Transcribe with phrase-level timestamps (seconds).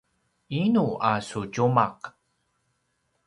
[0.59, 1.99] inu a su tjumaq?